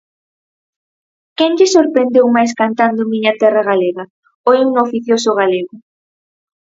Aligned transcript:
Quen 1.37 1.51
lle 1.57 1.67
sorprendeu 1.75 2.25
máis 2.35 2.51
cantando 2.61 3.09
Miña 3.11 3.33
terra 3.41 3.63
galega, 3.71 4.03
o 4.49 4.49
himno 4.57 4.79
oficioso 4.87 5.29
galego? 5.39 5.75